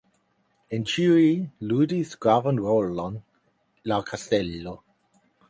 En 0.77 0.85
ĉiuj 0.93 1.27
ludis 1.73 2.15
gravan 2.25 2.63
rolon 2.65 3.21
la 3.93 4.01
kastelo. 4.09 4.77